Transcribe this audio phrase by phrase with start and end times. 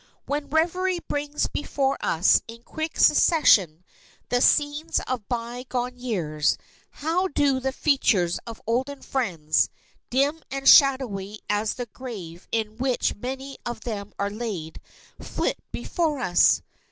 [0.25, 3.83] When reverie brings before us in quick succession
[4.29, 6.57] the scenes of by gone years,
[7.05, 9.69] how do the features of olden friends,
[10.09, 14.81] dim and shadowy as the grave in which many of them are laid,
[15.19, 16.63] flit before us!